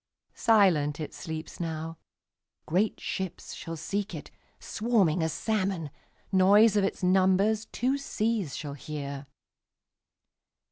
[0.33, 1.95] Silent it sleeps now;
[2.65, 5.91] Great ships shall seek it, Swarming as salmon;
[6.31, 9.27] Noise of its numbersTwo seas shall hear.